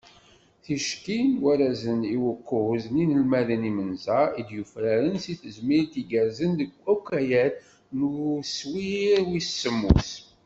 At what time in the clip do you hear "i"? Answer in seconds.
2.15-2.17, 4.39-4.41